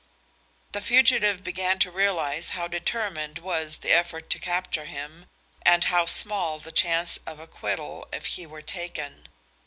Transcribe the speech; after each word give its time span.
The 0.71 0.81
fugitive 0.81 1.43
began 1.43 1.77
to 1.77 1.91
realize 1.91 2.49
how 2.57 2.67
determined 2.67 3.37
was 3.37 3.77
the 3.77 3.91
effort 3.91 4.31
to 4.31 4.39
capture 4.39 4.85
him 4.85 5.27
and 5.61 5.83
how 5.83 6.07
small 6.07 6.57
the 6.57 6.71
chance 6.71 7.19
of 7.27 7.39
acquittal 7.39 8.07
if 8.11 8.25
he 8.33 8.47
were 8.47 8.63
taken. 8.63 9.27